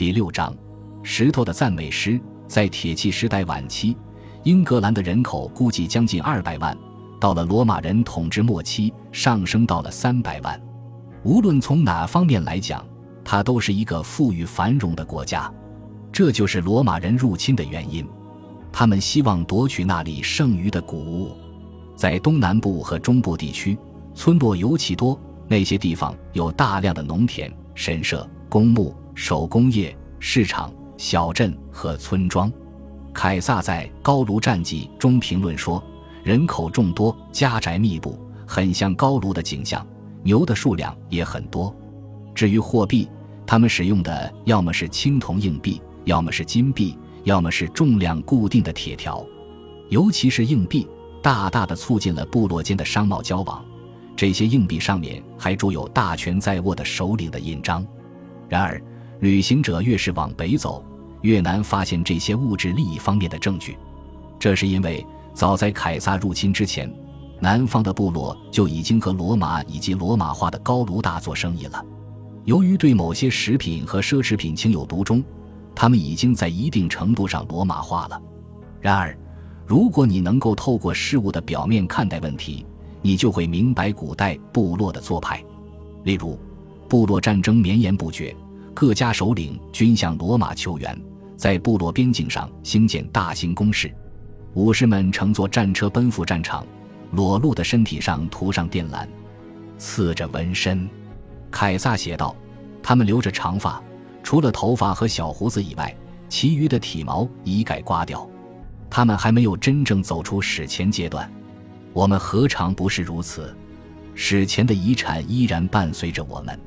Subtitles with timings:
[0.00, 0.56] 第六章，
[1.02, 2.18] 石头的赞美诗。
[2.46, 3.94] 在铁器时代晚期，
[4.44, 6.74] 英格兰的人口估计将近二百万，
[7.20, 10.58] 到了罗马人统治末期，上升到了三百万。
[11.22, 12.82] 无论从哪方面来讲，
[13.22, 15.52] 它都是一个富裕繁荣的国家。
[16.10, 18.08] 这就是罗马人入侵的原因。
[18.72, 21.36] 他们希望夺取那里剩余的谷物。
[21.94, 23.76] 在东南部和中部地区，
[24.14, 30.72] 村落尤其多，那些地方有大量的农田、神社、公墓、手工业、市场。
[30.96, 32.50] 小镇和村庄，
[33.12, 35.82] 凯撒在《高卢战记》中评论说
[36.24, 39.86] ：“人口众多，家宅密布，很像高卢的景象。
[40.22, 41.74] 牛的数量也很多。
[42.34, 43.10] 至于货币，
[43.46, 49.22] 他们使用的要么是青铜硬币，要么是金币，要么是重量固定的铁条。
[49.90, 50.88] 尤其是硬币，
[51.22, 53.62] 大大的促进了部落间的商贸交往。
[54.16, 57.86] 这些硬币上面还铸有大权在握的首领的印章。
[58.48, 58.82] 然而，
[59.20, 60.82] 旅行者越是往北走，
[61.20, 63.76] 越难发现这些物质利益方面的证据，
[64.38, 66.90] 这是因为早在凯撒入侵之前，
[67.38, 71.84] 南方的部落就已经和罗马以及罗马化的高卢大做生意了。
[72.44, 75.22] 由于对某些食品和奢侈品情有独钟，
[75.74, 78.20] 他们已经在一定程度上罗马化了。
[78.80, 79.16] 然而，
[79.66, 82.64] 如果你能够透过事物的表面看待问题，
[83.02, 85.44] 你就会明白古代部落的做派。
[86.04, 86.38] 例如，
[86.88, 88.34] 部落战争绵延不绝，
[88.74, 90.98] 各家首领均向罗马求援。
[91.36, 93.90] 在部落边境上兴建大型工事，
[94.52, 96.66] 武士们乘坐战车奔赴战场，
[97.12, 99.08] 裸露的身体上涂上靛蓝，
[99.78, 100.86] 刺着纹身。
[101.50, 102.36] 凯撒写道
[102.82, 103.82] ：“他们留着长发，
[104.22, 105.96] 除了头发和小胡子以外，
[106.28, 108.28] 其余的体毛一概刮掉。
[108.90, 111.26] 他们还没有真正走出史前阶段。
[111.94, 113.56] 我们何尝不是如此？
[114.14, 116.60] 史前的遗产依然伴随着我们。”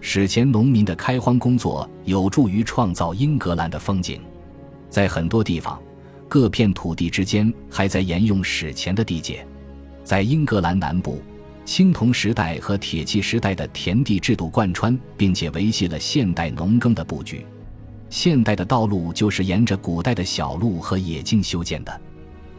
[0.00, 4.20] 史前农民的开荒工作有助于创造英格兰的风景，
[4.88, 5.80] 在很多地方，
[6.28, 9.46] 各片土地之间还在沿用史前的地界。
[10.04, 11.20] 在英格兰南部，
[11.64, 17.44] 青铜时代和铁器时代的田地制度贯穿，并且维系了现代农耕的布局。
[18.08, 22.00] 现代的道路就是沿着古代的小路和野径修建的。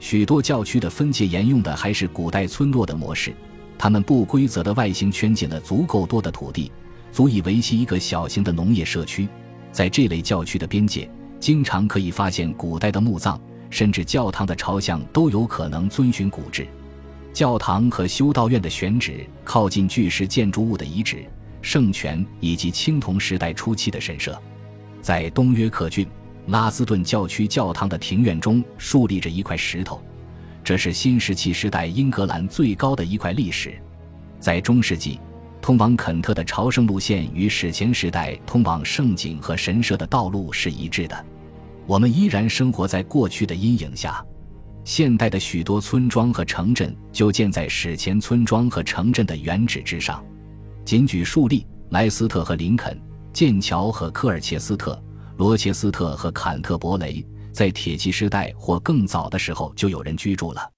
[0.00, 3.32] 许多教区的分界沿用的还是古代村落的模式，
[3.78, 6.72] 它们不规则的外形圈进了足够多的土地。
[7.12, 9.28] 足以维系一个小型的农业社区，
[9.72, 11.08] 在这类教区的边界，
[11.40, 13.38] 经常可以发现古代的墓葬，
[13.70, 16.66] 甚至教堂的朝向都有可能遵循古制。
[17.32, 21.24] 教堂和修道院的选址靠近巨石建筑物的遗址、
[21.60, 24.38] 圣泉以及青铜时代初期的神社。
[25.02, 26.06] 在东约克郡
[26.46, 30.02] 拉斯顿教区教堂的庭院中竖立着一块石头，
[30.64, 33.74] 这是新石器时代英格兰最高的一块历史。
[34.40, 35.18] 在中世纪。
[35.66, 41.26] 通往肯特的朝圣路线与史前时代通往圣井和神社的道路是一致的。
[41.88, 44.24] 我们依然生活在过去的阴影下。
[44.84, 50.24] 现代的许多村庄和城镇就建在史前村庄和城镇的原址之上。
[50.84, 52.96] 仅举数例：莱斯特和林肯、
[53.32, 54.96] 剑桥和科尔切斯特、
[55.36, 60.70] 罗切斯特和坎特伯雷，在铁器时代或更早的时候就有人居住了。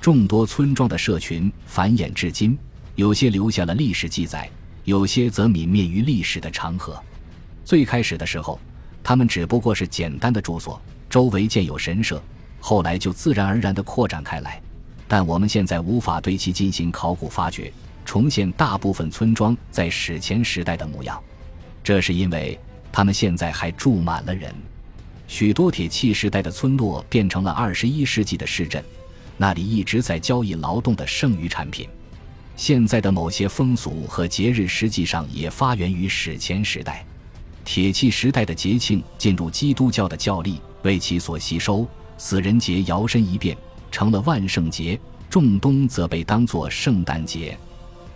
[0.00, 2.58] 众多村庄的社群繁衍至今。
[2.94, 4.50] 有些留下了历史记载，
[4.84, 7.02] 有些则泯灭于历史的长河。
[7.64, 8.60] 最开始的时候，
[9.02, 12.22] 他们只不过是简单的住所，周围建有神社，
[12.60, 14.60] 后来就自然而然地扩展开来。
[15.08, 17.72] 但我们现在无法对其进行考古发掘，
[18.04, 21.18] 重现大部分村庄在史前时代的模样，
[21.82, 22.58] 这是因为
[22.92, 24.54] 他们现在还住满了人。
[25.28, 28.84] 许多铁器时代的村落变成了二十一世纪的市镇，
[29.38, 31.88] 那里一直在交易劳动的剩余产品。
[32.56, 37.04] 现在的某些风俗和节日实际上也发源于史前时代。
[37.64, 41.86] 铁器时代的节庆进入基督教的教历，为其所吸收。
[42.18, 43.56] 死人节摇身一变
[43.90, 44.98] 成了万圣节，
[45.28, 47.56] 仲冬则被当作圣诞节。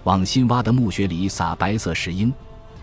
[0.04, 2.32] 往新挖的墓穴里撒白色石英，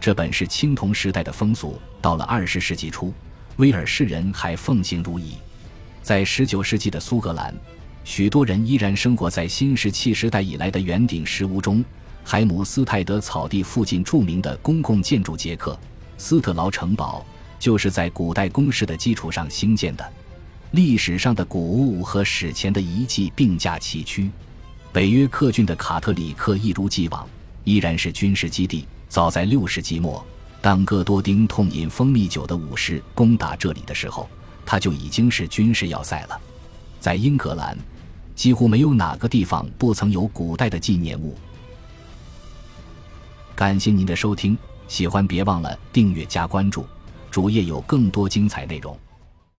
[0.01, 1.79] 这本是青铜时代的风俗。
[2.01, 3.13] 到了二十世纪初，
[3.57, 5.35] 威尔士人还奉行如仪。
[6.01, 7.55] 在十九世纪的苏格兰。
[8.03, 11.83] 许多人依然生活在新石器时代以来的圆顶石屋中。
[12.25, 15.77] 海姆斯泰德草地附近著名的公共建筑杰克
[16.17, 17.25] 斯特劳城堡，
[17.59, 20.13] 就是在古代工事的基础上兴建的。
[20.71, 24.29] 历史上的古物和史前的遗迹并驾齐驱。
[24.93, 27.27] 北约克郡的卡特里克一如既往，
[27.65, 28.87] 依然是军事基地。
[29.09, 30.25] 早在六世纪末，
[30.61, 34.29] 当戈多丁痛饮蜂蜜酒的武士攻打这里的时候，
[34.65, 36.39] 它就已经是军事要塞了。
[37.01, 37.77] 在英格兰。
[38.35, 41.35] 几乎没有哪个地方不曾有古代的纪念物。
[43.55, 44.57] 感谢您的收听，
[44.87, 46.85] 喜欢别忘了订阅加关注，
[47.29, 48.97] 主页有更多精彩内容。